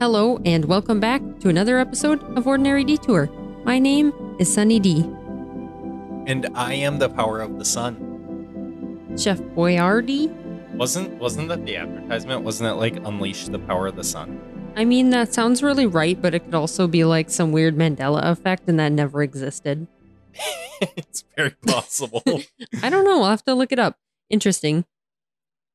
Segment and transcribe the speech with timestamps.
[0.00, 3.28] Hello, and welcome back to another episode of Ordinary Detour.
[3.64, 5.02] My name is Sunny D.
[6.26, 9.14] And I am the power of the sun.
[9.16, 10.28] Chef Boyardee?
[10.74, 12.42] Wasn't wasn't that the advertisement?
[12.42, 14.40] Wasn't it like unleash the power of the sun?
[14.74, 18.24] I mean, that sounds really right, but it could also be like some weird Mandela
[18.24, 19.86] effect, and that never existed.
[20.80, 22.22] it's very possible.
[22.82, 23.22] I don't know.
[23.22, 23.96] I'll have to look it up.
[24.28, 24.86] Interesting.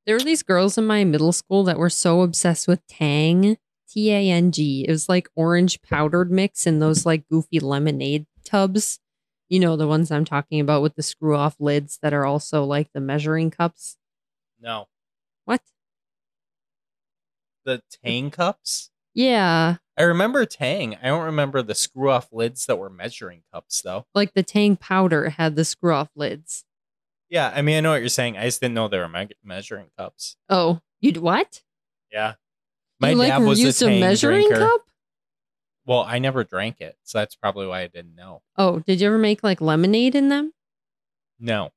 [0.05, 3.57] There were these girls in my middle school that were so obsessed with Tang,
[3.89, 4.85] T A N G.
[4.87, 8.99] It was like orange powdered mix in those like goofy lemonade tubs.
[9.49, 12.63] You know, the ones I'm talking about with the screw off lids that are also
[12.63, 13.97] like the measuring cups.
[14.61, 14.87] no.
[15.45, 15.61] What?
[17.65, 18.91] The Tang cups?
[19.13, 19.77] Yeah.
[19.97, 20.95] I remember Tang.
[21.01, 24.05] I don't remember the screw off lids that were measuring cups though.
[24.15, 26.63] Like the Tang powder had the screw off lids.
[27.29, 28.37] Yeah, I mean I know what you're saying.
[28.37, 30.37] I just didn't know they were me- measuring cups.
[30.49, 31.61] Oh, you d- what?
[32.11, 32.35] Yeah.
[33.01, 34.67] You like used a measuring drinker.
[34.67, 34.81] cup?
[35.85, 38.41] Well, I never drank it, so that's probably why I didn't know.
[38.57, 40.53] Oh, did you ever make like lemonade in them?
[41.39, 41.71] No.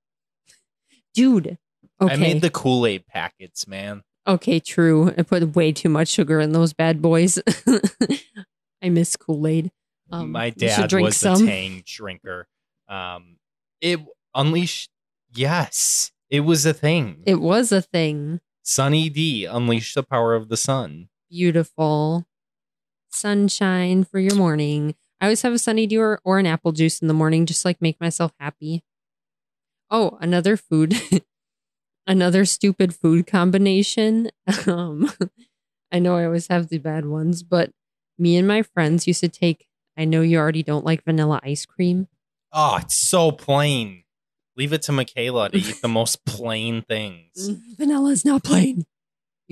[1.15, 1.59] Dude.
[2.01, 2.13] Okay.
[2.13, 4.03] I made the Kool-Aid packets, man.
[4.27, 5.15] Okay, true.
[5.17, 7.41] I put way too much sugar in those bad boys.
[8.83, 9.71] I miss Kool Aid.
[10.11, 11.43] Um, My dad was some.
[11.43, 12.47] a Tang drinker.
[12.89, 13.37] Um,
[13.81, 14.01] it
[14.35, 14.91] unleashed.
[15.35, 17.23] Yes, it was a thing.
[17.25, 18.41] It was a thing.
[18.63, 21.09] Sunny D unleashed the power of the sun.
[21.33, 22.27] Beautiful
[23.11, 24.95] sunshine for your morning.
[25.19, 27.65] I always have a sunny D or, or an apple juice in the morning, just
[27.65, 28.85] like make myself happy.
[29.91, 30.95] Oh, another food,
[32.07, 34.31] another stupid food combination.
[34.67, 35.11] Um,
[35.91, 37.71] I know I always have the bad ones, but
[38.19, 39.67] me and my friends used to take.
[39.97, 42.09] I know you already don't like vanilla ice cream.
[42.53, 44.05] Oh, it's so plain.
[44.55, 47.49] Leave it to Michaela to eat the most plain things.
[47.79, 48.85] Vanilla is not plain.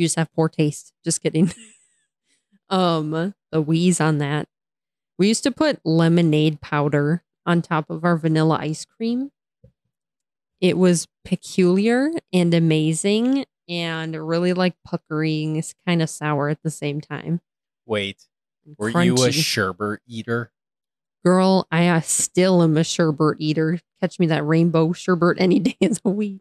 [0.00, 0.94] You just have poor taste.
[1.04, 1.52] Just kidding.
[2.70, 4.48] um, the wheeze on that.
[5.18, 9.30] We used to put lemonade powder on top of our vanilla ice cream.
[10.58, 16.70] It was peculiar and amazing and really like puckering, it's kind of sour at the
[16.70, 17.42] same time.
[17.84, 18.24] Wait,
[18.78, 19.44] were you a crunchy.
[19.44, 20.50] sherbet eater?
[21.26, 23.80] Girl, I uh, still am a sherbet eater.
[24.00, 26.40] Catch me that rainbow sherbet any day of the week.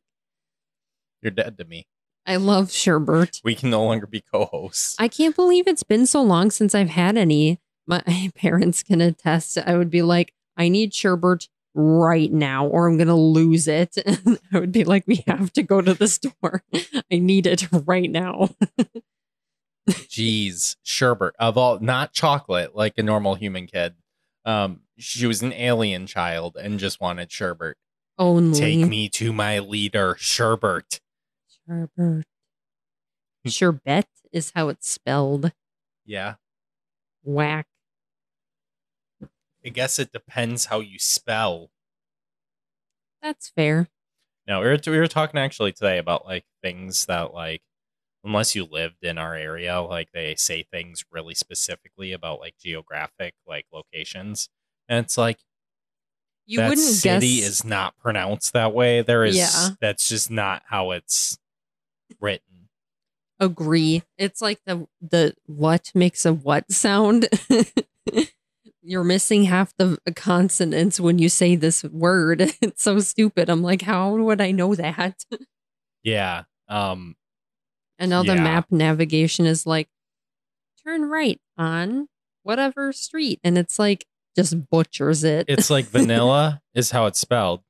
[1.21, 1.87] You're dead to me.
[2.25, 3.41] I love sherbet.
[3.43, 4.95] We can no longer be co-hosts.
[4.99, 7.59] I can't believe it's been so long since I've had any.
[7.87, 9.57] My parents can attest.
[9.57, 13.97] I would be like, I need sherbet right now, or I'm gonna lose it.
[14.05, 16.63] And I would be like, we have to go to the store.
[17.11, 18.49] I need it right now.
[19.89, 23.95] Jeez, sherbet of all, not chocolate like a normal human kid.
[24.45, 27.77] Um, she was an alien child and just wanted sherbet.
[28.17, 30.99] Only Take me to my leader, sherbet.
[31.69, 31.89] Sherbet.
[33.43, 33.49] Hmm.
[33.49, 35.51] Sherbet is how it's spelled.
[36.05, 36.35] Yeah,
[37.23, 37.67] Whack.
[39.65, 41.69] I guess it depends how you spell.
[43.21, 43.87] That's fair.
[44.47, 47.61] No, we were we were talking actually today about like things that like
[48.23, 53.35] unless you lived in our area, like they say things really specifically about like geographic
[53.47, 54.49] like locations,
[54.87, 55.39] and it's like
[56.45, 57.49] You that wouldn't city guess.
[57.49, 59.01] is not pronounced that way.
[59.01, 59.69] There is Yeah.
[59.81, 61.37] that's just not how it's
[62.19, 62.69] written.
[63.39, 64.03] agree.
[64.17, 67.27] It's like the the what makes a what sound.
[68.81, 72.53] You're missing half the consonants when you say this word.
[72.61, 73.49] It's so stupid.
[73.49, 75.25] I'm like, how would I know that?
[76.01, 76.43] Yeah.
[76.69, 77.17] Um.
[77.99, 79.89] And now the map navigation is like,
[80.81, 82.07] turn right on
[82.43, 84.05] whatever street, and it's like
[84.35, 85.45] just butchers it.
[85.49, 87.61] It's like vanilla is how it's spelled,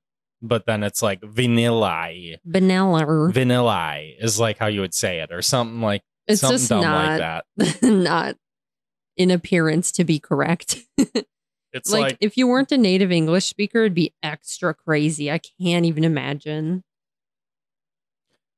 [0.42, 2.38] but then it's like vanilla.
[2.46, 3.32] vanilla.
[3.32, 6.82] Vanilla is like how you would say it, or something like It's something just dumb
[6.82, 7.82] not like that.
[7.82, 8.36] not
[9.18, 10.78] in appearance to be correct.
[11.72, 15.32] It's like, like if you weren't a native English speaker, it'd be extra crazy.
[15.32, 16.84] I can't even imagine.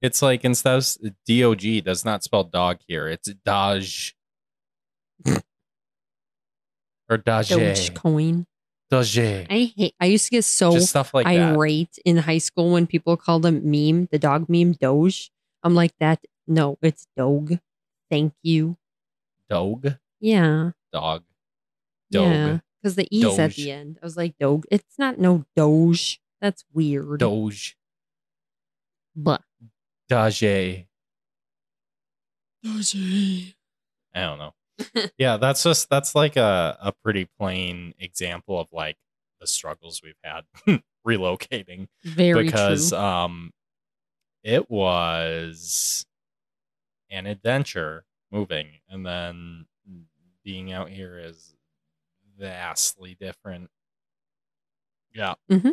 [0.01, 0.87] It's like instead of
[1.27, 3.07] dog does not spell dog here.
[3.07, 4.15] It's dodge
[7.09, 7.49] or dage.
[7.93, 8.45] Dogecoin.
[8.91, 9.47] Dage.
[9.49, 9.95] I hate.
[9.99, 11.55] I used to get so Just stuff like that.
[11.55, 15.31] irate in high school when people called them meme, the dog meme, Doge.
[15.63, 16.19] I'm like that.
[16.47, 17.57] No, it's Dog.
[18.09, 18.77] Thank you.
[19.49, 19.95] Dog.
[20.19, 20.71] Yeah.
[20.91, 21.23] Dog.
[22.11, 22.23] Dog.
[22.27, 22.59] Yeah.
[22.81, 23.97] Because the E's at the end.
[24.01, 24.65] I was like, Dog.
[24.69, 26.19] It's not no Doge.
[26.41, 27.19] That's weird.
[27.19, 27.77] Doge.
[29.15, 29.41] But
[30.09, 30.85] Doge.
[32.63, 32.95] Doge.
[34.13, 34.53] I don't know.
[35.17, 38.97] yeah, that's just that's like a, a pretty plain example of like
[39.39, 40.43] the struggles we've had
[41.07, 41.87] relocating.
[42.03, 42.97] Very because true.
[42.97, 43.51] um
[44.43, 46.05] it was
[47.09, 49.65] an adventure moving and then
[50.43, 51.53] being out here is
[52.39, 53.69] vastly different.
[55.13, 55.35] Yeah.
[55.51, 55.71] Mm-hmm.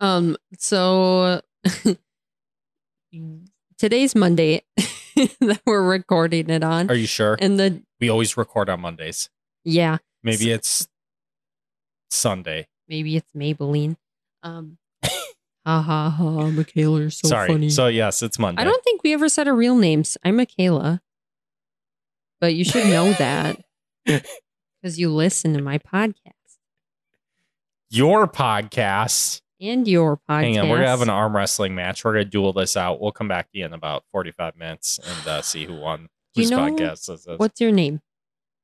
[0.00, 1.40] Um, so
[3.78, 4.62] today's Monday
[5.40, 6.90] that we're recording it on.
[6.90, 7.36] Are you sure?
[7.40, 9.30] and the we always record on Mondays.
[9.64, 10.88] yeah, Maybe it's
[12.10, 12.68] Sunday.
[12.88, 13.96] maybe it's Maybelline.
[14.42, 17.48] Um ha ha ha, Michaela, you're so Sorry.
[17.48, 17.70] funny.
[17.70, 18.60] So yes, it's Monday.
[18.62, 20.16] I don't think we ever said our real names.
[20.24, 21.00] I'm Michaela.
[22.40, 23.58] But you should know that
[24.04, 26.32] because you listen to my podcast
[27.90, 29.40] Your podcast.
[29.60, 30.42] And your podcast.
[30.42, 32.04] Hang on, we're gonna have an arm wrestling match.
[32.04, 33.00] We're gonna duel this out.
[33.00, 36.08] We'll come back to you in about forty-five minutes and uh, see who won.
[36.34, 37.38] Do you Whose know podcast this is?
[37.38, 38.00] What's your name?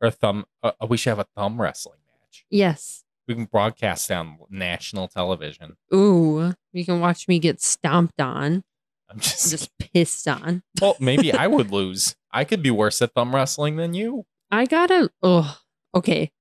[0.00, 0.44] Or thumb?
[0.62, 2.44] Uh, we should have a thumb wrestling match.
[2.50, 3.04] Yes.
[3.28, 5.76] We can broadcast on national television.
[5.94, 8.64] Ooh, you can watch me get stomped on,
[9.08, 10.62] I'm just, just pissed on.
[10.80, 12.16] well, maybe I would lose.
[12.32, 14.24] I could be worse at thumb wrestling than you.
[14.50, 15.10] I gotta.
[15.22, 15.56] Oh,
[15.94, 16.32] okay.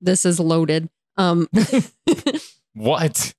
[0.00, 0.88] This is loaded.
[1.16, 1.48] Um,
[2.78, 3.34] What?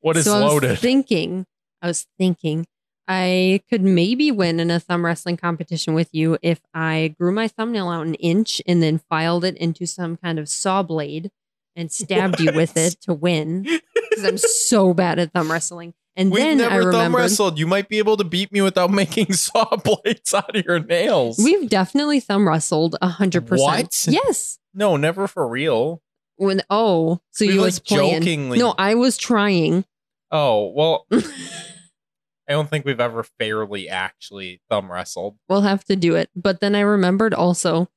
[0.00, 1.46] What is so I was thinking,
[1.82, 2.66] I was thinking,
[3.06, 7.48] I could maybe win in a thumb wrestling competition with you if I grew my
[7.48, 11.30] thumbnail out an inch and then filed it into some kind of saw blade
[11.74, 15.94] and stabbed you with it to win because I'm so bad at thumb wrestling.
[16.16, 17.58] And We've then never I thumb wrestled.
[17.60, 21.38] You might be able to beat me without making saw blades out of your nails.
[21.38, 23.62] we've definitely thumb wrestled a hundred percent.
[23.62, 24.06] What?
[24.08, 24.58] Yes.
[24.74, 26.02] no, never for real.
[26.38, 28.22] When oh, so We you like was playing?
[28.22, 28.58] jokingly.
[28.58, 29.84] No, I was trying.
[30.30, 35.36] Oh well, I don't think we've ever fairly actually thumb wrestled.
[35.48, 36.30] we'll have to do it.
[36.36, 37.90] But then I remembered also,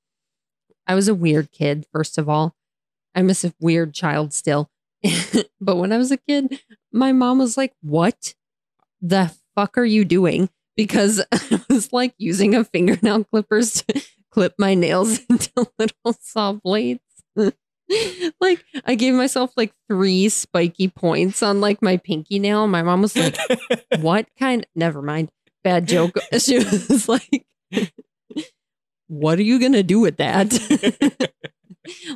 [0.88, 2.55] I was a weird kid, first of all.
[3.13, 4.69] I'm a weird child still.
[5.61, 6.59] but when I was a kid,
[6.91, 8.33] my mom was like, What
[9.01, 10.49] the fuck are you doing?
[10.75, 14.01] Because I was like using a fingernail clippers to
[14.31, 17.01] clip my nails into little saw blades.
[18.41, 22.67] like I gave myself like three spiky points on like my pinky nail.
[22.67, 23.38] My mom was like,
[23.99, 25.31] what kind never mind.
[25.63, 26.17] Bad joke.
[26.39, 27.45] She was like
[29.07, 30.51] what are you gonna do with that?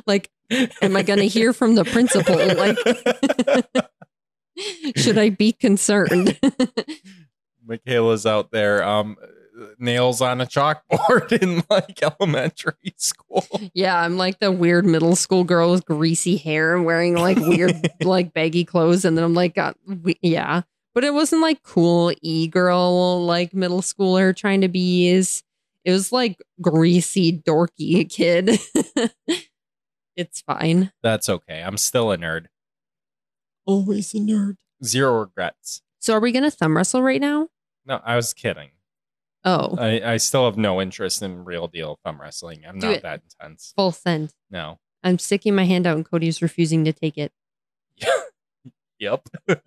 [0.06, 0.30] Like
[0.80, 2.36] am i gonna hear from the principal?
[2.36, 2.78] Like
[4.96, 6.38] should i be concerned?
[7.66, 9.16] Michaela's out there, um,
[9.78, 13.44] nails on a chalkboard in like elementary school.
[13.74, 17.74] yeah i'm like the weird middle school girl with greasy hair and wearing like weird
[18.02, 20.62] like baggy clothes and then i'm like got we- yeah
[20.94, 25.42] but it wasn't like cool e-girl like middle schooler trying to be is
[25.84, 28.58] it was like greasy dorky kid
[30.16, 31.62] it's fine That's okay.
[31.62, 32.46] I'm still a nerd.
[33.66, 35.82] always a nerd Zero regrets.
[35.98, 37.48] so are we gonna thumb wrestle right now
[37.86, 38.70] No, I was kidding.
[39.44, 42.64] Oh I, I still have no interest in real deal thumb wrestling.
[42.66, 43.02] I'm Do not it.
[43.02, 43.72] that intense.
[43.76, 44.78] full send No.
[45.02, 47.32] i'm sticking my hand out and cody's refusing to take it
[48.98, 49.28] Yep.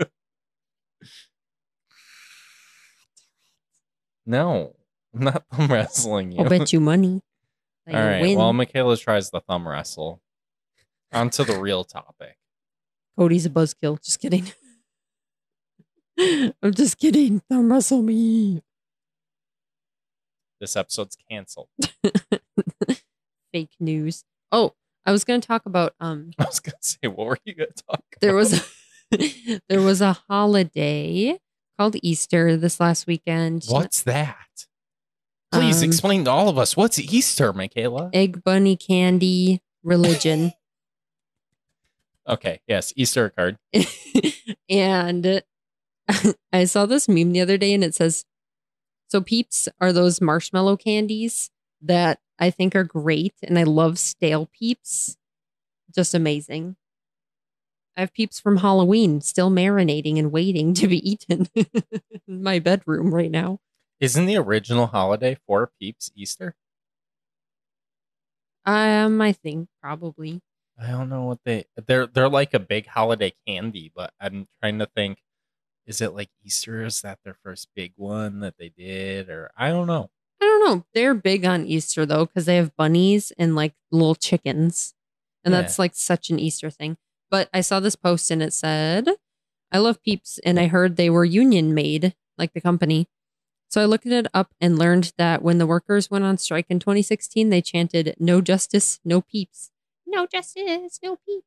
[4.26, 4.76] no,
[5.14, 6.40] I'm not thumb wrestling you.
[6.44, 7.22] i'll bet you money
[7.86, 8.22] that All you right.
[8.22, 8.38] win.
[8.38, 10.22] Well, Michaela tries the thumb wrestle.
[11.12, 12.38] On to the real topic.
[13.18, 14.04] Cody's a buzzkill.
[14.04, 14.46] Just kidding.
[16.20, 17.42] I'm just kidding.
[17.50, 18.62] Thumb wrestle me.
[20.60, 21.70] This episode's canceled.
[23.54, 24.24] Fake news.
[24.52, 24.74] Oh,
[25.06, 26.32] I was going to talk about um.
[26.40, 28.04] I was gonna say, what were you gonna talk?
[28.22, 28.52] There about?
[28.52, 31.40] was there was a holiday
[31.78, 33.66] called Easter this last weekend.
[33.68, 34.36] What's that?
[35.52, 36.78] Please Um, explain to all of us.
[36.78, 38.12] What's Easter, Michaela?
[38.14, 40.52] Egg bunny candy religion.
[42.28, 42.60] Okay.
[42.68, 43.58] Yes, Easter card.
[44.70, 45.42] and
[46.54, 48.26] I saw this meme the other day and it says,
[49.10, 51.50] So peeps are those marshmallow candies
[51.82, 53.34] that I think are great.
[53.44, 55.18] And I love stale peeps.
[55.94, 56.76] Just amazing.
[57.98, 63.14] I have peeps from Halloween still marinating and waiting to be eaten in my bedroom
[63.14, 63.60] right now.
[64.00, 66.56] Isn't the original holiday for Peeps Easter?
[68.66, 70.42] Um, I think probably.
[70.82, 74.80] I don't know what they they're they're like a big holiday candy, but I'm trying
[74.80, 75.18] to think
[75.90, 76.84] is it like Easter?
[76.86, 79.30] Is that their first big one that they did?
[79.30, 80.10] Or I don't know.
[80.42, 80.86] I don't know.
[80.94, 84.94] They're big on Easter though, because they have bunnies and like little chickens.
[85.44, 85.62] And Yeah.
[85.62, 86.98] that's like such an Easter thing.
[87.32, 89.10] But I saw this post and it said,
[89.72, 93.08] I love peeps and I heard they were union made, like the company.
[93.70, 96.80] So I looked it up and learned that when the workers went on strike in
[96.80, 99.72] 2016, they chanted, No justice, no peeps.
[100.08, 101.46] No justice, no peeps.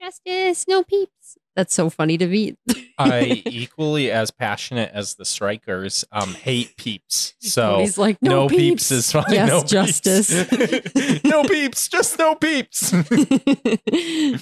[0.00, 1.38] Justice, no peeps.
[1.54, 2.56] That's so funny to me.
[2.98, 7.34] I equally as passionate as the strikers um hate peeps.
[7.40, 8.90] So he's like, no, no, peeps.
[8.90, 9.24] is fine.
[9.28, 9.70] Yes, no peeps.
[9.70, 10.30] justice.
[11.24, 12.92] no peeps, just no peeps.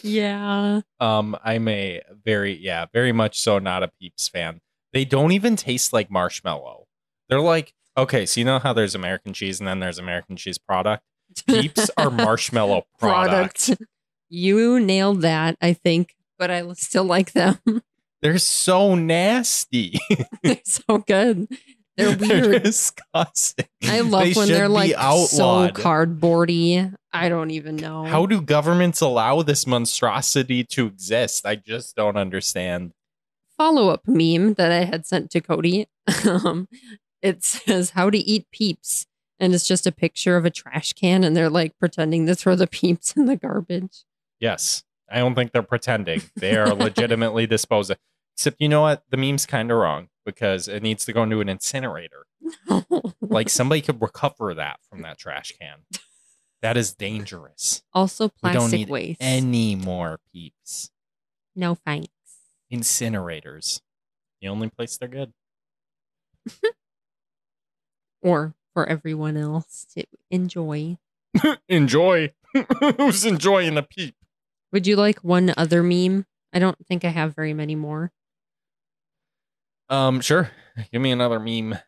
[0.04, 0.80] yeah.
[1.00, 4.60] um, I'm a very yeah, very much so not a peeps fan.
[4.92, 6.86] They don't even taste like marshmallow.
[7.28, 10.58] They're like okay, so you know how there's American cheese and then there's American cheese
[10.58, 11.02] product.
[11.46, 13.70] Peeps are marshmallow product.
[14.30, 17.58] You nailed that, I think, but I still like them.
[18.22, 19.98] They're so nasty.
[20.42, 21.48] They're so good.
[21.96, 23.66] They're They're disgusting.
[23.82, 26.94] I love They when they're like so cardboardy.
[27.12, 28.04] I don't even know.
[28.04, 31.44] How do governments allow this monstrosity to exist?
[31.44, 32.92] I just don't understand.
[33.58, 35.88] follow up meme that I had sent to Cody.
[36.26, 36.68] Um,
[37.22, 39.06] it says how to eat peeps,
[39.38, 42.54] and it's just a picture of a trash can, and they're like pretending to throw
[42.56, 44.04] the peeps in the garbage.
[44.40, 46.22] Yes, I don't think they're pretending.
[46.36, 47.96] They are legitimately disposing.
[48.36, 49.04] Except, you know what?
[49.10, 52.24] The meme's kind of wrong because it needs to go into an incinerator.
[53.22, 55.78] Like somebody could recover that from that trash can.
[56.62, 57.82] That is dangerous.
[57.92, 59.18] also We don't need waste.
[59.20, 60.90] any more peeps.
[61.54, 62.08] no thanks.
[62.72, 63.82] Incinerators.
[64.42, 65.32] The only place they're good.
[68.22, 70.98] Or for everyone else to enjoy.
[71.68, 72.32] Enjoy.
[72.98, 74.14] Who's enjoying the peep?
[74.72, 76.26] Would you like one other meme?
[76.52, 78.12] I don't think I have very many more.
[79.88, 80.50] Um, sure.
[80.92, 81.78] Give me another meme.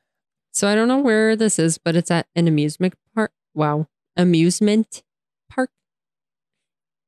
[0.53, 3.33] So I don't know where this is, but it's at an amusement park.
[3.55, 3.89] Wow.
[4.17, 5.03] Amusement
[5.49, 5.71] park.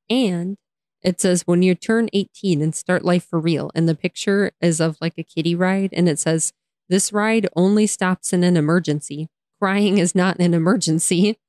[0.09, 0.57] And
[1.03, 3.71] it says when you turn 18 and start life for real.
[3.75, 5.91] And the picture is of like a kiddie ride.
[5.93, 6.53] And it says,
[6.89, 9.27] this ride only stops in an emergency.
[9.59, 11.37] Crying is not an emergency.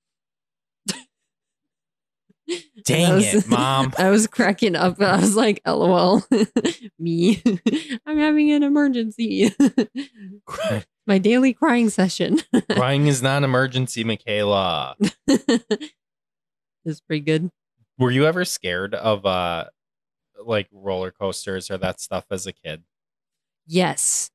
[2.85, 3.93] Dang was- it, mom.
[3.99, 5.01] I was cracking up.
[5.01, 6.23] I was like, lol,
[6.99, 7.43] me.
[8.07, 9.53] I'm having an emergency.
[11.07, 12.41] My daily crying session.
[12.71, 14.97] Crying is not an emergency, Michaela.
[16.85, 17.51] is pretty good.
[17.99, 19.67] Were you ever scared of uh
[20.45, 22.83] like roller coasters or that stuff as a kid?
[23.67, 24.31] Yes.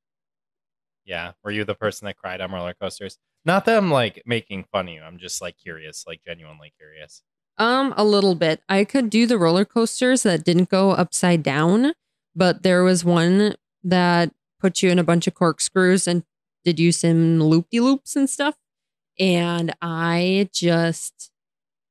[1.05, 1.33] Yeah.
[1.43, 3.17] Were you the person that cried on roller coasters?
[3.45, 5.01] Not that I'm like making fun of you.
[5.01, 7.21] I'm just like curious, like genuinely curious.
[7.61, 8.63] Um, a little bit.
[8.67, 11.93] I could do the roller coasters that didn't go upside down,
[12.35, 13.53] but there was one
[13.83, 16.23] that put you in a bunch of corkscrews and
[16.65, 18.55] did you some loop de loops and stuff.
[19.19, 21.31] And I just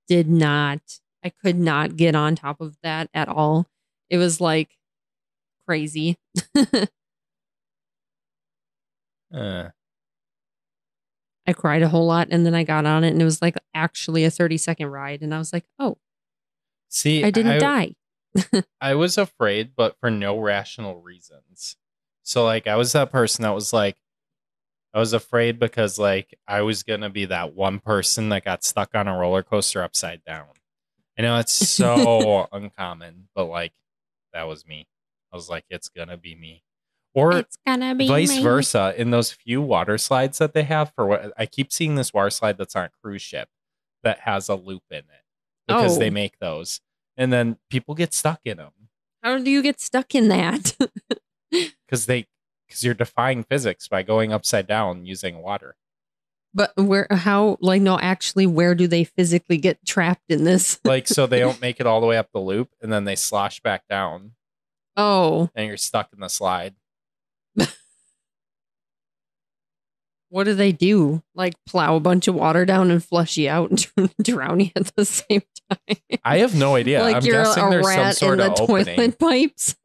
[0.08, 0.80] did not,
[1.24, 3.68] I could not get on top of that at all.
[4.08, 4.70] It was like
[5.66, 6.18] crazy.
[9.32, 9.68] Uh,
[11.46, 13.56] I cried a whole lot and then I got on it and it was like
[13.74, 15.22] actually a 30 second ride.
[15.22, 15.98] And I was like, oh,
[16.88, 17.94] see, I didn't die.
[18.80, 21.76] I was afraid, but for no rational reasons.
[22.22, 23.96] So like I was that person that was like
[24.92, 28.94] I was afraid because like I was gonna be that one person that got stuck
[28.94, 30.46] on a roller coaster upside down.
[31.18, 33.72] I know it's so uncommon, but like
[34.32, 34.86] that was me.
[35.32, 36.62] I was like, it's gonna be me.
[37.14, 38.42] Or it's gonna be vice me.
[38.42, 42.14] versa in those few water slides that they have for what I keep seeing this
[42.14, 43.48] water slide that's on a cruise ship
[44.04, 45.24] that has a loop in it
[45.66, 46.12] because they Oh.
[46.12, 46.80] make those
[47.16, 48.72] and then people get stuck in them
[49.22, 50.76] How do you get stuck in that?
[51.50, 52.26] because they
[52.68, 55.76] because you're defying physics by going upside down using water
[56.52, 60.80] but where, how, like, no, actually, where do they physically get trapped in this?
[60.84, 63.16] like so they don't make it all the way up the loop and then they
[63.16, 64.32] slosh back down
[64.96, 66.74] Oh, and you're stuck in the slide
[70.30, 71.22] what do they do?
[71.34, 74.94] Like, plow a bunch of water down and flush you out and drown you at
[74.96, 75.96] the same time?
[76.24, 78.46] i have no idea like i'm you're guessing a there's some rat in sort the
[78.46, 79.76] of opening toilet pipes.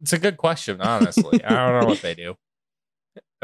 [0.00, 1.42] It's a good question, honestly.
[1.44, 2.36] I don't know what they do.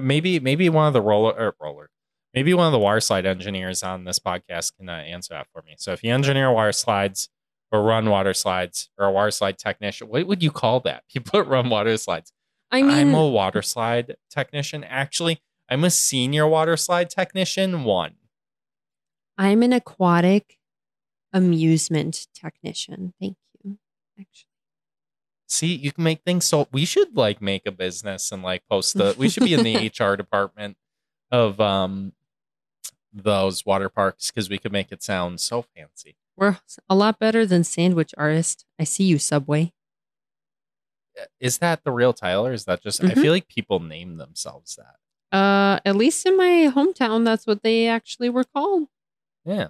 [0.01, 1.91] Maybe maybe one of the roller or roller,
[2.33, 5.63] maybe one of the water slide engineers on this podcast can uh, answer that for
[5.63, 5.75] me.
[5.79, 7.29] So if you engineer water slides
[7.73, 11.03] or run water slides or a water slide technician, what would you call that?
[11.09, 12.33] People that run water slides.
[12.75, 14.83] I mean, I'm a water slide technician.
[14.83, 17.85] Actually, I'm a senior water slide technician.
[17.85, 18.17] One.
[19.39, 20.59] I'm an aquatic
[21.33, 23.15] amusement technician.
[23.21, 23.79] Thank you.
[24.19, 24.49] Actually,
[25.47, 26.67] See, you can make things so.
[26.73, 29.15] We should like make a business and like post the.
[29.17, 30.77] We should be in the HR department
[31.31, 32.13] of um
[33.13, 36.17] those water parks because we could make it sound so fancy.
[36.37, 36.59] we're
[36.91, 38.65] a lot better than sandwich artist.
[38.81, 39.73] I see you, Subway.
[41.41, 43.03] Is that the real title, or is that just?
[43.03, 43.23] I Mhm.
[43.23, 44.97] feel like people name themselves that.
[45.37, 48.89] Uh, at least in my hometown, that's what they actually were called.
[49.45, 49.69] Yeah.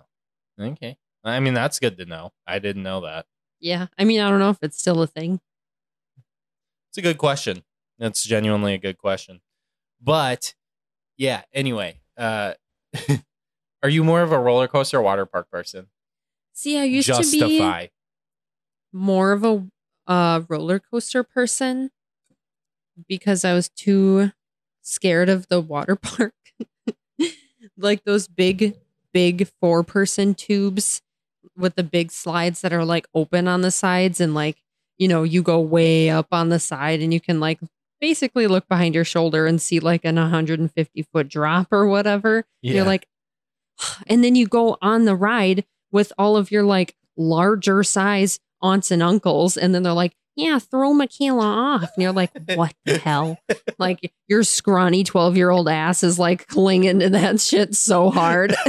[0.60, 0.98] Okay.
[1.24, 2.32] I mean, that's good to know.
[2.46, 3.26] I didn't know that.
[3.60, 3.86] Yeah.
[3.98, 5.40] I mean, I don't know if it's still a thing.
[6.90, 7.64] It's a good question.
[7.98, 9.40] That's genuinely a good question.
[10.00, 10.54] But
[11.16, 12.54] yeah, anyway, uh
[13.82, 15.88] are you more of a roller coaster or water park person?
[16.52, 17.90] See, I used to be
[18.92, 19.66] more of a
[20.06, 21.90] uh, roller coaster person
[23.08, 24.32] because I was too
[24.82, 26.34] scared of the water park.
[27.76, 28.76] like those big,
[29.12, 31.02] big four person tubes
[31.56, 34.62] with the big slides that are like open on the sides and like,
[34.98, 37.58] you know, you go way up on the side and you can like
[38.00, 42.44] basically look behind your shoulder and see like an 150 foot drop or whatever.
[42.62, 42.74] Yeah.
[42.74, 43.06] You're like,
[44.06, 48.90] and then you go on the ride with all of your like larger size aunts
[48.90, 51.82] and uncles, and then they're like, yeah, throw Michaela off.
[51.82, 53.38] And you're like, what the hell?
[53.78, 58.54] Like your scrawny 12 year old ass is like clinging to that shit so hard.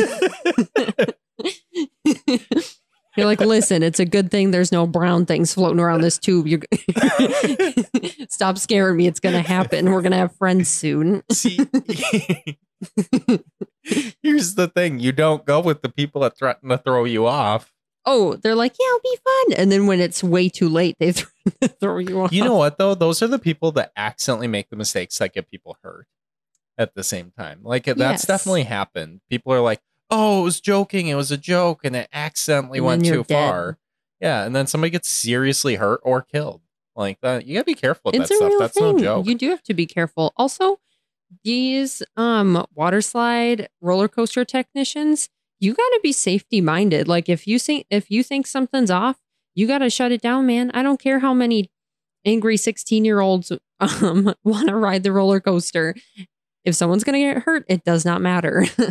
[3.17, 6.47] You're like, listen, it's a good thing there's no brown things floating around this tube.
[6.47, 6.59] You
[8.29, 9.07] stop scaring me.
[9.07, 9.89] It's gonna happen.
[9.91, 11.23] We're gonna have friends soon.
[11.31, 11.57] See,
[14.21, 17.71] here's the thing: you don't go with the people that threaten to throw you off.
[18.05, 19.59] Oh, they're like, yeah, it'll be fun.
[19.61, 21.11] And then when it's way too late, they
[21.79, 22.31] throw you off.
[22.31, 22.93] You know what though?
[22.95, 26.07] Those are the people that accidentally make the mistakes that get people hurt
[26.77, 27.59] at the same time.
[27.63, 28.25] Like that's Yes.
[28.27, 29.21] definitely happened.
[29.29, 31.07] People are like, "Oh, it was joking.
[31.07, 33.27] It was a joke," and it accidentally And went too dead.
[33.49, 33.77] far.
[34.21, 36.61] Yeah, and then somebody gets seriously hurt or killed.
[36.95, 38.59] Like that, you gotta be careful with it's that a stuff.
[38.59, 38.95] That's thing.
[38.97, 39.25] no joke.
[39.25, 40.33] You do have to be careful.
[40.37, 40.79] Also,
[41.43, 47.07] these um water slide roller coaster technicians, you got to be safety minded.
[47.07, 49.17] Like if you think if you think something's off,
[49.55, 50.71] you got to shut it down, man.
[50.73, 51.69] I don't care how many
[52.25, 55.95] angry 16-year-olds um want to ride the roller coaster.
[56.63, 58.65] If someone's going to get hurt, it does not matter.
[58.79, 58.85] All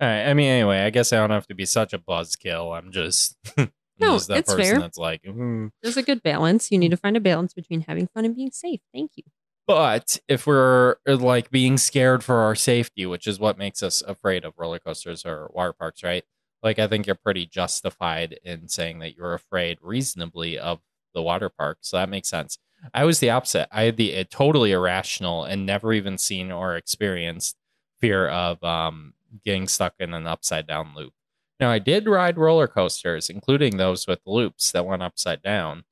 [0.00, 0.24] right.
[0.28, 2.76] I mean, anyway, I guess I don't have to be such a buzzkill.
[2.76, 3.70] I'm just, I'm
[4.00, 4.78] No, just that it's person fair.
[4.80, 6.70] that's like, "Mm, There's a good balance.
[6.70, 8.80] You need to find a balance between having fun and being safe.
[8.94, 9.24] Thank you.
[9.66, 14.02] But if we're uh, like being scared for our safety, which is what makes us
[14.02, 16.24] afraid of roller coasters or water parks, right?
[16.62, 20.80] Like, I think you're pretty justified in saying that you're afraid reasonably of
[21.14, 21.78] the water park.
[21.80, 22.58] So that makes sense.
[22.94, 23.68] I was the opposite.
[23.72, 27.56] I had the uh, totally irrational and never even seen or experienced
[28.00, 31.12] fear of um, getting stuck in an upside down loop.
[31.60, 35.84] Now, I did ride roller coasters, including those with loops that went upside down,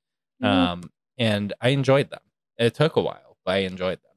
[0.42, 0.47] Mhm.
[0.47, 2.23] um, and I enjoyed them.
[2.59, 4.12] It took a while, I enjoyed them.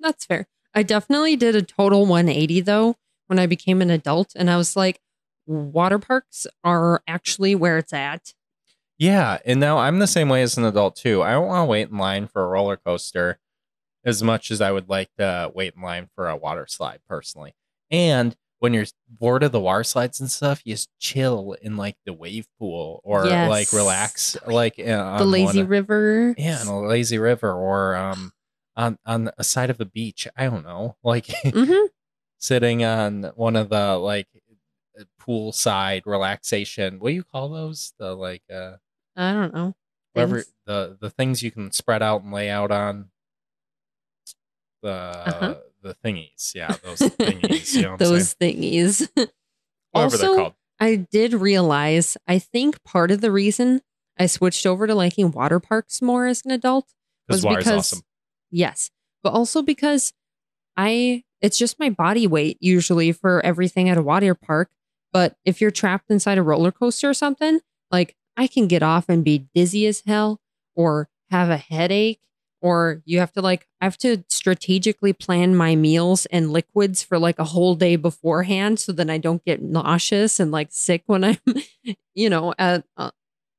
[0.00, 0.46] That's fair.
[0.74, 4.76] I definitely did a total 180 though when I became an adult, and I was
[4.76, 5.00] like,
[5.46, 8.32] water parks are actually where it's at.
[8.98, 11.22] Yeah, and now I'm the same way as an adult too.
[11.22, 13.38] I don't want to wait in line for a roller coaster
[14.04, 17.54] as much as I would like to wait in line for a water slide personally.
[17.90, 21.96] And when you're bored of the water slides and stuff, you just chill in like
[22.06, 23.48] the wave pool or Yes.
[23.48, 26.34] like relax like uh, the lazy one river.
[26.36, 28.32] yeah, on a lazy river or um
[28.78, 30.26] on on a side of the beach.
[30.36, 31.86] I don't know, like hmm
[32.38, 34.28] sitting on one of the like
[35.20, 36.98] poolside relaxation.
[37.00, 37.92] What do you call those?
[37.98, 38.76] The like uh
[39.16, 39.74] I don't know.
[40.12, 40.52] whatever Things.
[40.66, 43.10] the the things you can spread out and lay out on
[44.82, 45.54] the Uh-huh.
[45.82, 48.12] the thingies yeah those thingies you know what I'm saying?
[48.18, 49.08] Those thingies.
[49.92, 53.80] whatever they're called I did realize, I think part of the reason
[54.16, 56.86] I switched over to liking water parks more as an adult
[57.28, 58.02] was because awesome
[58.50, 58.90] yes,
[59.22, 60.12] but also because
[60.76, 64.70] I it's just my body weight usually for everything at a water park.
[65.12, 69.08] But if you're trapped inside a roller coaster or something, like I can get off
[69.08, 70.40] and be dizzy as hell
[70.74, 72.20] or have a headache
[72.60, 77.18] or you have to like I have to strategically plan my meals and liquids for
[77.18, 81.24] like a whole day beforehand so then I don't get nauseous and like sick when
[81.24, 81.38] I'm
[82.14, 83.10] you know at uh,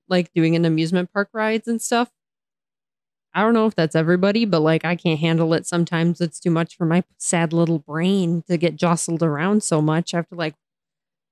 [0.10, 2.10] like doing an amusement park rides and stuff.
[3.34, 5.66] I don't know if that's everybody, but like I can't handle it.
[5.68, 10.14] Sometimes it's too much for my sad little brain to get jostled around so much.
[10.14, 10.56] I have to like,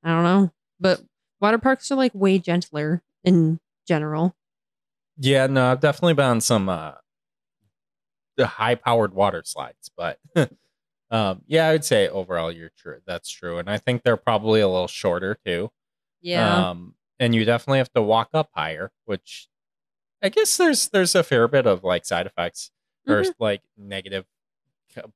[0.03, 0.51] I don't know.
[0.79, 1.01] But
[1.41, 4.35] water parks are like way gentler in general.
[5.19, 6.91] yeah no i've definitely been on some uh
[8.35, 10.19] the high powered water slides but
[11.11, 14.59] um yeah i would say overall you're true that's true and i think they're probably
[14.61, 15.71] a little shorter too
[16.21, 16.69] Yeah.
[16.69, 19.47] Um, and you definitely have to walk up higher, which
[20.21, 22.71] I guess there's there's a fair bit of like side effects
[23.07, 23.33] or Mhm.
[23.39, 24.25] like negative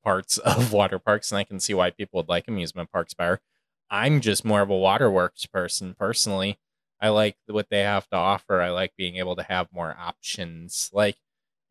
[0.04, 3.42] parts of water parks, and I can see why people would like amusement parks better.
[3.90, 6.60] I'm just more of a waterworks person personally.
[7.02, 8.62] I like what they have to offer.
[8.62, 10.90] I like being able to have more options.
[10.94, 11.18] Like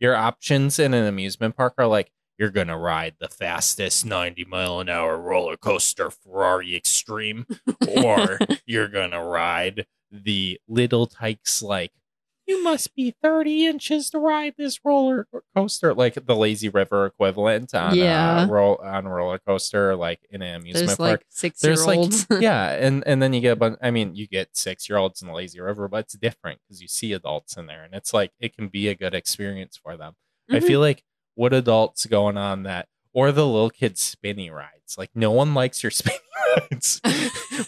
[0.00, 4.80] your options in an amusement park are like you're gonna ride the fastest 90 mile
[4.80, 7.46] an hour roller coaster Ferrari Extreme,
[7.86, 11.92] or you're gonna ride the little tykes like
[12.50, 17.74] you must be 30 inches to ride this roller coaster, like the lazy river equivalent
[17.74, 18.42] on Yeah.
[18.42, 21.10] uh, roll on a roller coaster, like in an amusement There's park.
[21.20, 22.26] like six year There's like olds.
[22.40, 23.78] yeah, and and then you get a bunch.
[23.82, 26.82] I mean, you get six year olds in the lazy river, but it's different because
[26.82, 29.96] you see adults in there, and it's like it can be a good experience for
[29.96, 30.14] them.
[30.50, 30.66] I Mhm.
[30.66, 34.98] feel like what adults going on that or the little kids spinny rides.
[34.98, 36.18] Like no one likes your spinny
[36.70, 37.00] rides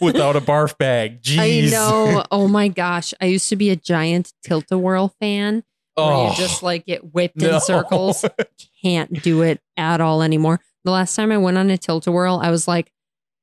[0.00, 1.22] without a barf bag.
[1.22, 1.68] Jeez.
[1.68, 2.24] I know.
[2.30, 3.12] Oh my gosh.
[3.20, 5.64] I used to be a giant tilt a whirl fan
[5.94, 7.54] where Oh, you just like get whipped no.
[7.56, 8.24] in circles.
[8.82, 10.60] Can't do it at all anymore.
[10.84, 12.92] The last time I went on a tilt a whirl, I was like,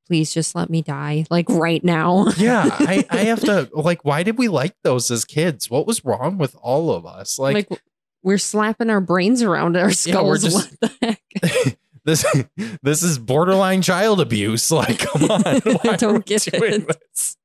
[0.07, 1.25] please just let me die.
[1.29, 2.27] Like right now.
[2.37, 5.69] yeah, I, I have to like why did we like those as kids?
[5.69, 7.37] What was wrong with all of us?
[7.39, 7.81] Like, Like,
[8.23, 10.43] we're slapping our brains around our Yeah, we're skulls.
[10.43, 11.77] just- what the heck?
[12.09, 12.25] This
[12.81, 14.69] this is borderline child abuse.
[14.79, 15.43] Like, come on.
[15.45, 16.99] I Why don't get doing it.
[17.13, 17.37] this?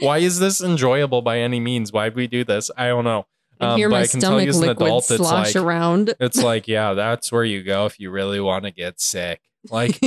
[0.00, 1.92] Why is this enjoyable by any means?
[1.92, 2.70] Why do we do this?
[2.76, 3.26] I don't know.
[3.60, 6.14] Um, hear my stomach you as an liquid adult, it's slosh like- around.
[6.18, 9.40] It's like, yeah, that's where you go if you really want to get sick.
[9.70, 9.98] Like,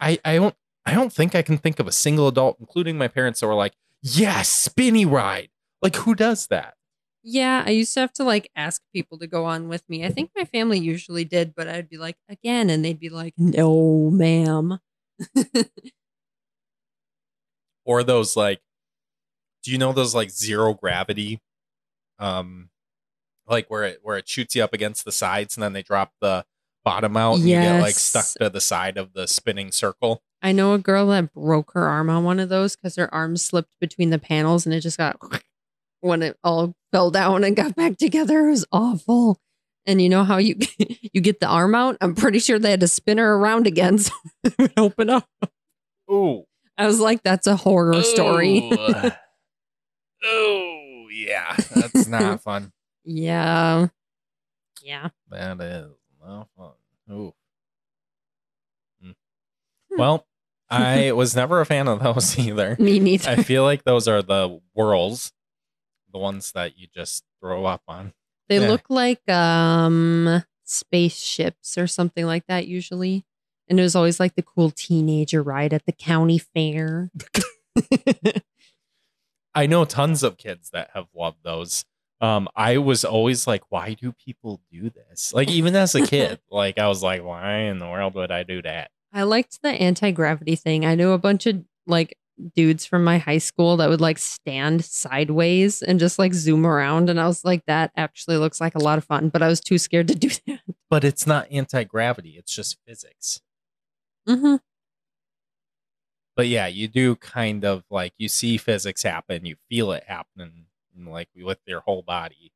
[0.00, 0.54] I, I don't
[0.86, 3.54] I don't think I can think of a single adult, including my parents, that were
[3.54, 5.50] like, yes, spinny ride.
[5.82, 6.74] Like, who does that?
[7.22, 10.04] Yeah, I used to have to like ask people to go on with me.
[10.04, 13.34] I think my family usually did, but I'd be like, again, and they'd be like,
[13.36, 14.78] no, ma'am.
[17.84, 18.60] Or those like,
[19.62, 21.40] do you know those like zero gravity,
[22.18, 22.68] um,
[23.46, 26.12] like where it where it shoots you up against the sides and then they drop
[26.20, 26.44] the
[26.84, 30.22] bottom out and you get like stuck to the side of the spinning circle.
[30.42, 33.36] I know a girl that broke her arm on one of those because her arm
[33.36, 35.18] slipped between the panels and it just got
[36.00, 38.46] when it all fell down and got back together.
[38.46, 39.40] It was awful.
[39.86, 40.56] And you know how you
[41.12, 41.96] you get the arm out?
[42.00, 44.12] I'm pretty sure they had to spin her around again so
[44.44, 45.28] it would open up.
[46.10, 46.44] Ooh.
[46.76, 48.70] I was like, that's a horror story.
[50.24, 52.72] Oh yeah, that's not fun.
[53.04, 53.88] yeah.
[54.82, 55.08] Yeah.
[55.30, 55.90] That is
[56.24, 56.72] not fun.
[57.10, 57.34] Ooh.
[59.04, 59.14] Mm.
[59.96, 60.26] Well,
[60.70, 62.76] I was never a fan of those either.
[62.78, 63.30] Me neither.
[63.30, 65.32] I feel like those are the whirls,
[66.18, 68.12] the ones that you just throw up on.
[68.48, 68.68] They Yeah.
[68.68, 73.24] look like um spaceships or something like that usually.
[73.68, 77.10] And it was always like the cool teenager ride at the county fair.
[79.54, 81.84] I know tons of kids that have loved those.
[82.20, 85.32] Um, I was always like, why do people do this?
[85.32, 88.42] Like, even as a kid, like I was like, why in the world would I
[88.42, 88.90] do that?
[89.12, 90.84] I liked the anti-gravity thing.
[90.84, 92.16] I knew a bunch of like
[92.54, 97.10] dudes from my high school that would like stand sideways and just like zoom around
[97.10, 99.60] and I was like that actually looks like a lot of fun, but I was
[99.60, 100.60] too scared to do that.
[100.90, 103.40] But it's not anti gravity; it's just physics.
[104.28, 104.56] hmm
[106.36, 110.66] But yeah, you do kind of like you see physics happen, you feel it happening,
[110.96, 112.52] like with your whole body.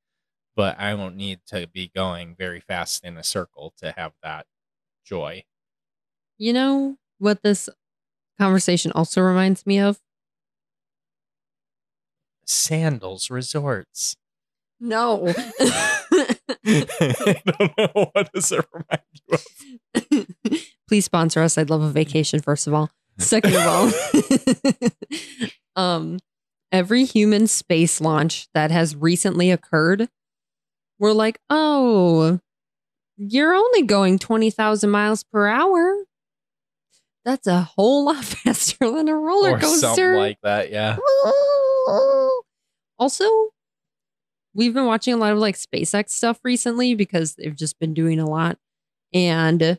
[0.57, 4.47] But I don't need to be going very fast in a circle to have that
[5.05, 5.45] joy.
[6.39, 7.69] You know what this
[8.39, 9.99] conversation also reminds me of?
[12.45, 14.17] Sandals resorts.
[14.81, 15.33] No.
[16.65, 19.39] I don't know what does it remind you
[20.55, 20.67] of.
[20.89, 21.57] Please sponsor us.
[21.57, 22.91] I'd love a vacation, first of all.
[23.19, 23.91] Second of all,
[25.77, 26.19] um,
[26.71, 30.09] every human space launch that has recently occurred,
[30.99, 32.41] we're like, oh,
[33.17, 35.97] you're only going 20,000 miles per hour.
[37.25, 40.17] That's a whole lot faster than a roller or something coaster.
[40.17, 40.71] like that.
[40.71, 40.99] Yeah.
[42.99, 43.25] Also,
[44.55, 48.21] we've been watching a lot of like SpaceX stuff recently because they've just been doing
[48.21, 48.59] a lot.
[49.13, 49.77] And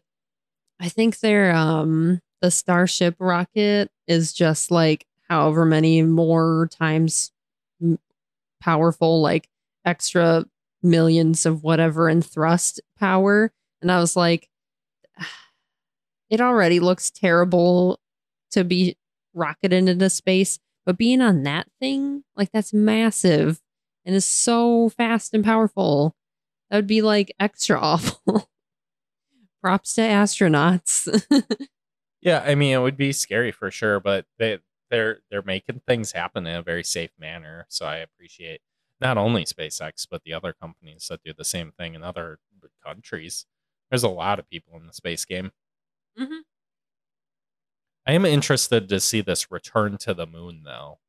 [0.81, 7.31] I think their um the Starship rocket is just like however many more times
[8.59, 9.47] powerful, like
[9.85, 10.45] extra
[10.81, 13.53] millions of whatever in thrust power.
[13.81, 14.49] And I was like,
[16.33, 17.99] it already looks terrible
[18.49, 18.97] to be
[19.35, 23.61] rocketed into space, but being on that thing, like that's massive
[24.03, 26.15] and is so fast and powerful.
[26.71, 28.49] That would be like extra awful.
[29.61, 31.07] Props to astronauts.
[32.25, 36.13] Yeah, I mean it would be scary for sure, but they they're they're making things
[36.13, 37.65] happen in a very safe manner.
[37.67, 38.61] So I appreciate
[39.01, 42.39] not only SpaceX but the other companies that do the same thing in other
[42.81, 43.45] countries.
[43.91, 45.51] There's a lot of people in the space game.
[46.15, 46.43] Mhm.
[48.05, 50.99] I am interested to see this return to the moon though.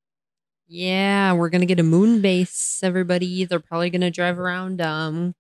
[0.67, 3.45] yeah, we're gonna get a moon base, everybody.
[3.45, 5.35] They're probably gonna drive around um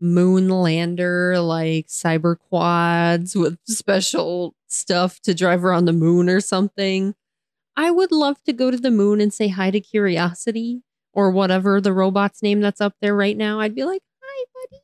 [0.00, 7.14] moon lander like cyber quads with special stuff to drive around the moon or something.
[7.76, 10.82] I would love to go to the moon and say hi to Curiosity
[11.14, 14.82] or whatever the robot's name that's up there right now, I'd be like, "Hi, buddy."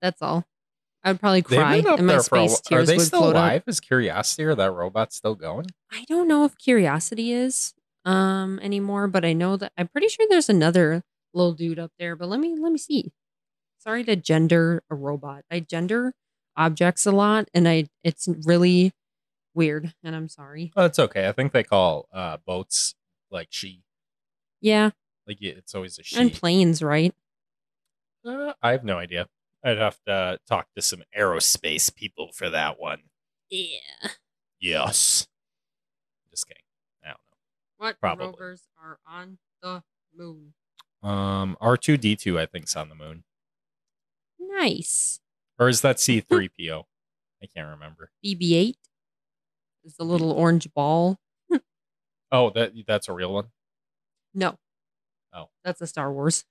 [0.00, 0.44] That's all.
[1.04, 2.88] I'd probably They've cry been up and my there for a space wh- Are tears
[2.88, 3.38] they would still float out.
[3.40, 3.62] alive?
[3.66, 5.66] Is Curiosity or that robot still going?
[5.90, 10.26] I don't know if Curiosity is um anymore, but I know that I'm pretty sure
[10.28, 11.02] there's another
[11.34, 12.14] little dude up there.
[12.16, 13.12] But let me let me see.
[13.78, 15.44] Sorry to gender a robot.
[15.50, 16.12] I gender
[16.56, 18.92] objects a lot, and I it's really
[19.54, 20.72] weird, and I'm sorry.
[20.76, 21.28] Oh, it's okay.
[21.28, 22.94] I think they call uh, boats
[23.30, 23.82] like she.
[24.60, 24.90] Yeah,
[25.26, 26.16] Like yeah, it's always a she.
[26.20, 27.12] and planes, right?
[28.24, 29.26] Uh, I have no idea.
[29.64, 33.00] I'd have to talk to some aerospace people for that one.
[33.50, 33.78] Yeah.
[34.60, 35.26] Yes.
[36.30, 36.62] Just kidding.
[37.04, 37.36] I don't know.
[37.86, 38.26] What Probably.
[38.26, 39.82] rovers are on the
[40.16, 40.54] moon?
[41.02, 43.24] Um, R two D two, I think's on the moon,
[44.38, 45.18] Nice.
[45.58, 46.86] or is that C three PO?
[47.42, 48.10] I can't remember.
[48.24, 48.74] BB-8
[49.84, 51.18] is the little orange ball.
[52.30, 53.48] Oh, that that's a real one.
[54.32, 54.56] No.
[55.34, 55.50] Oh.
[55.64, 56.44] That's a Star Wars.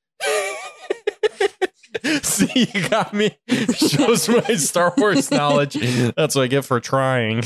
[2.23, 3.37] See, you got me.
[3.49, 5.73] Shows my Star Wars knowledge.
[6.15, 7.43] That's what I get for trying.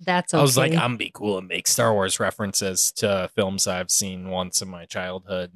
[0.00, 0.38] That's okay.
[0.38, 4.28] I was like, I'm be cool and make Star Wars references to films I've seen
[4.28, 5.52] once in my childhood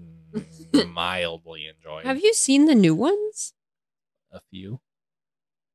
[0.73, 2.05] and mildly enjoyed.
[2.05, 3.53] Have you seen the new ones?
[4.31, 4.81] a few?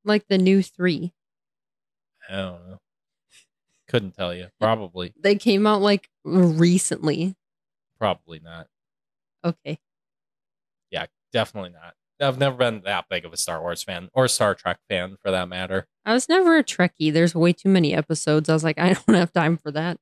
[0.06, 1.14] Like the new three?
[2.30, 2.80] I don't know.
[3.88, 4.48] Couldn't tell you.
[4.60, 5.14] Probably.
[5.22, 7.36] They came out like recently.
[8.00, 8.68] Probably not.
[9.44, 9.80] Okay.
[10.90, 11.94] Yeah, definitely not.
[12.22, 15.32] I've never been that big of a Star Wars fan or Star Trek fan for
[15.32, 15.88] that matter.
[16.06, 17.12] I was never a Trekkie.
[17.12, 18.50] There's way too many episodes.
[18.50, 19.98] I was like, I don't have time for that.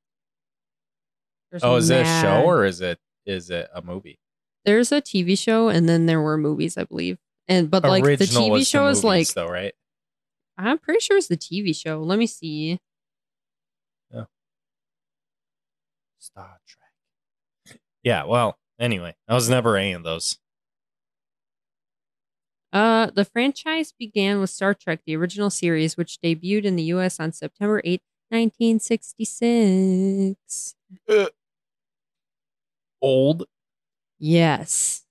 [1.52, 4.20] There's Oh, is it a show or is it is it a movie?
[4.66, 7.18] There's a TV show and then there were movies, I believe.
[7.48, 9.74] And but like the Original TV show is like though, right?
[10.58, 12.02] I'm pretty sure it's the TV show.
[12.02, 12.80] Let me see.
[14.14, 14.26] Yeah.
[16.20, 17.80] Star Trek.
[18.04, 20.38] Yeah, well, anyway, I was never any of those.
[22.74, 27.20] Uh, the franchise began with Star Trek, the original series, which debuted in the U.S.
[27.20, 30.76] on September 8, 1966.
[33.02, 33.46] Old,
[34.20, 35.04] Yes.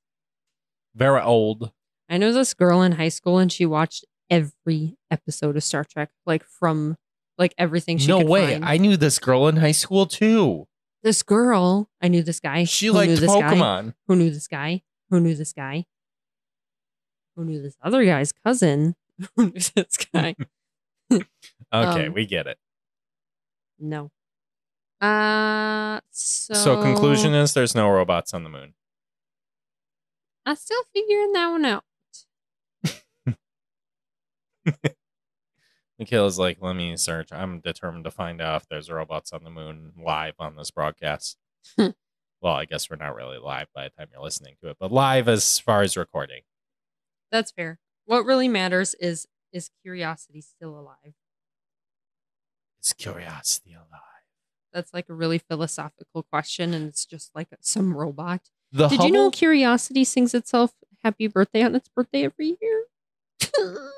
[0.94, 1.72] very old.
[2.08, 6.10] I know this girl in high school and she watched every episode of Star Trek,
[6.26, 6.96] like from
[7.36, 8.52] like everything she no way.
[8.52, 8.64] find.
[8.64, 10.66] I knew this girl in high school too.
[11.02, 12.64] this girl, I knew this guy.
[12.64, 13.94] She who knew liked this guy, Pokemon.
[14.06, 15.84] who knew this guy, who knew this guy,
[17.40, 18.94] who knew this other guy's cousin,
[19.36, 20.36] who knew this guy.
[21.72, 22.58] Okay, Um, we get it.
[23.78, 24.10] No.
[25.00, 28.74] Uh so So, conclusion is there's no robots on the moon.
[30.44, 31.84] I'm still figuring that one out.
[35.98, 37.32] Michaela's like, let me search.
[37.32, 41.36] I'm determined to find out if there's robots on the moon live on this broadcast.
[41.78, 44.90] Well, I guess we're not really live by the time you're listening to it, but
[44.90, 46.40] live as far as recording.
[47.30, 47.78] That's fair.
[48.06, 51.14] What really matters is is curiosity still alive?
[52.82, 54.00] Is curiosity alive?
[54.72, 58.50] That's like a really philosophical question, and it's just like some robot.
[58.72, 62.84] The Did you know Curiosity sings itself happy birthday on its birthday every year?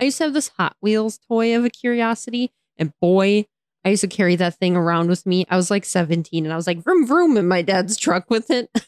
[0.00, 3.46] I used to have this Hot Wheels toy of a Curiosity, and boy,
[3.84, 5.46] I used to carry that thing around with me.
[5.48, 8.50] I was like 17, and I was like vroom vroom in my dad's truck with
[8.50, 8.70] it.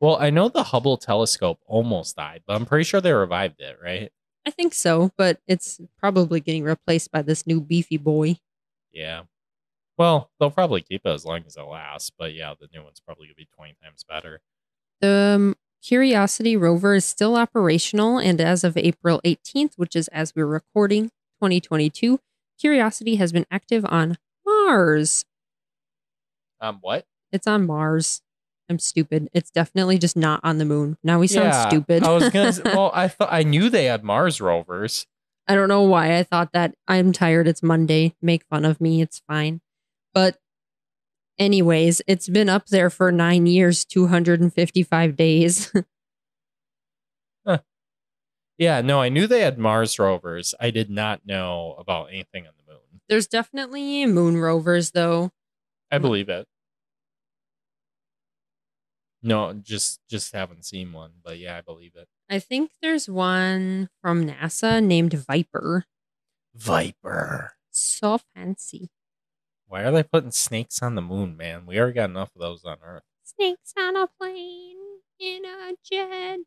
[0.00, 3.78] Well, I know the Hubble telescope almost died, but I'm pretty sure they revived it,
[3.82, 4.12] right?
[4.46, 8.36] I think so, but it's probably getting replaced by this new beefy boy.
[8.92, 9.22] Yeah.
[9.98, 13.00] Well, they'll probably keep it as long as it lasts, but yeah, the new one's
[13.00, 14.40] probably gonna be 20 times better.
[15.00, 20.32] The um, Curiosity rover is still operational, and as of April 18th, which is as
[20.34, 21.04] we're recording
[21.40, 22.20] 2022,
[22.58, 25.24] Curiosity has been active on Mars.
[26.60, 27.06] Um, what?
[27.30, 28.22] It's on Mars.
[28.68, 29.28] I'm stupid.
[29.32, 30.98] It's definitely just not on the moon.
[31.02, 32.02] Now we sound Yeah, stupid.
[32.02, 32.48] I was gonna.
[32.48, 35.06] s- well, I thought I knew they had Mars rovers.
[35.46, 36.74] I don't know why I thought that.
[36.86, 37.48] I'm tired.
[37.48, 38.14] It's Monday.
[38.20, 39.00] Make fun of me.
[39.00, 39.62] It's fine.
[40.12, 40.38] But,
[41.38, 45.72] anyways, it's been up there for nine years, 255 days.
[48.60, 50.52] Yeah, no, I knew they had Mars rovers.
[50.58, 52.80] I did not know about anything on the moon.
[53.08, 55.30] There's definitely moon rovers, though.
[55.92, 56.48] I believe it.
[59.22, 62.08] No, just just haven't seen one, but yeah, I believe it.
[62.30, 65.84] I think there's one from NASA named Viper.
[66.54, 67.52] Viper.
[67.70, 68.90] So fancy.
[69.66, 71.66] Why are they putting snakes on the moon, man?
[71.66, 73.02] We already got enough of those on Earth.
[73.24, 74.76] Snakes on a plane,
[75.20, 76.38] in a jet,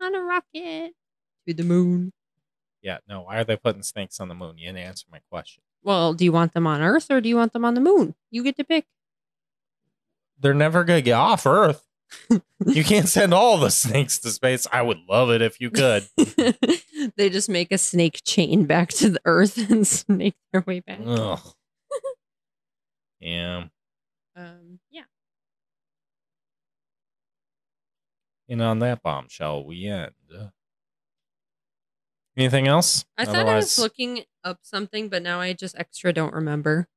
[0.00, 0.92] on a rocket
[1.46, 2.12] to the moon.
[2.82, 4.58] Yeah, no, why are they putting snakes on the moon?
[4.58, 5.62] You didn't answer my question.
[5.82, 8.14] Well, do you want them on Earth or do you want them on the moon?
[8.30, 8.86] You get to pick.
[10.38, 11.86] They're never gonna get off Earth.
[12.66, 14.66] You can't send all the snakes to space.
[14.70, 16.06] I would love it if you could.
[17.16, 21.00] they just make a snake chain back to the earth and snake their way back.
[21.04, 21.40] Ugh.
[23.20, 23.64] yeah.
[24.36, 25.02] Um, yeah.
[28.48, 30.12] And on that bombshell, we end.
[32.36, 33.04] Anything else?
[33.18, 36.88] I thought I was looking up something, but now I just extra don't remember.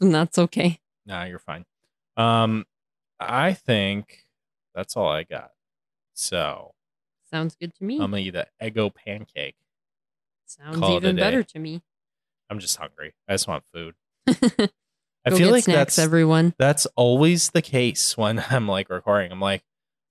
[0.00, 0.78] and that's okay.
[1.04, 1.64] Nah, you're fine.
[2.16, 2.64] Um,
[3.20, 4.24] I think
[4.74, 5.50] that's all I got.
[6.14, 6.74] So
[7.30, 7.94] Sounds good to me.
[7.96, 9.54] I'm gonna eat an Eggo pancake.
[10.46, 11.22] Sounds call it a even day.
[11.22, 11.82] better to me.
[12.48, 13.14] I'm just hungry.
[13.28, 13.94] I just want food.
[14.26, 14.34] Go
[15.24, 16.54] I feel get like snacks, that's everyone.
[16.58, 19.30] that's always the case when I'm like recording.
[19.30, 19.62] I'm like,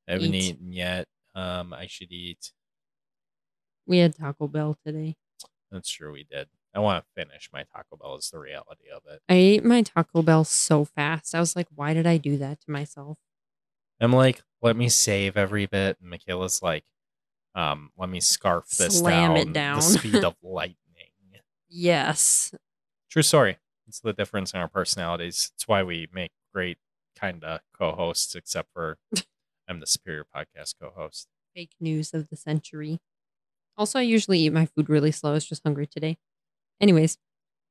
[0.08, 0.44] I haven't Eat.
[0.54, 1.08] eaten yet.
[1.36, 2.52] Um, I should eat.
[3.86, 5.16] We had Taco Bell today.
[5.72, 6.12] That's true.
[6.14, 6.48] We did.
[6.74, 8.16] I want to finish my Taco Bell.
[8.16, 9.22] Is the reality of it.
[9.28, 11.34] I ate my Taco Bell so fast.
[11.34, 13.18] I was like, why did I do that to myself?
[14.00, 15.98] I'm like, let me save every bit.
[16.00, 16.86] And Michaela's like,
[17.56, 19.76] um, let me scarf this Slam down, it down.
[19.78, 20.76] the speed of lightning.
[21.68, 22.54] Yes.
[23.10, 23.58] True story.
[23.88, 25.52] It's the difference in our personalities.
[25.56, 26.78] It's why we make great
[27.20, 28.98] kind of co-hosts, except for
[29.68, 31.28] I'm the superior podcast co-host.
[31.56, 33.00] Fake news of the century.
[33.78, 35.32] Also, I usually eat my food really slow.
[35.32, 36.18] I was just hungry today.
[36.82, 37.18] Anyways,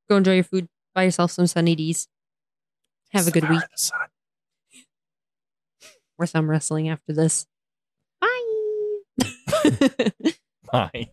[0.09, 0.67] go enjoy your food.
[0.93, 2.07] Buy yourself some Sunny D's.
[3.11, 3.63] Have a good week.
[3.63, 4.07] of the sun.
[6.17, 7.47] Or some wrestling after this.
[8.21, 8.99] Bye.
[10.71, 11.09] Bye.